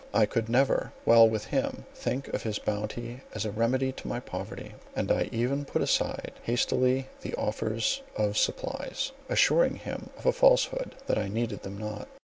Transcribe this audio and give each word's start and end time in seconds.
I 0.15 0.25
could 0.25 0.49
never, 0.49 0.91
while 1.05 1.29
with 1.29 1.45
him, 1.45 1.85
think 1.93 2.27
of 2.29 2.41
his 2.41 2.57
bounty 2.57 3.21
as 3.35 3.45
a 3.45 3.51
remedy 3.51 3.91
to 3.91 4.07
my 4.07 4.19
poverty; 4.19 4.73
and 4.95 5.11
I 5.11 5.29
even 5.31 5.63
put 5.63 5.83
aside 5.83 6.31
hastily 6.41 7.07
his 7.21 7.35
offers 7.37 8.01
of 8.15 8.35
supplies, 8.35 9.11
assuring 9.29 9.75
him 9.75 10.09
of 10.17 10.25
a 10.25 10.31
falsehood, 10.31 10.95
that 11.05 11.19
I 11.19 11.27
needed 11.27 11.61
them 11.61 11.77
not. 11.77 12.07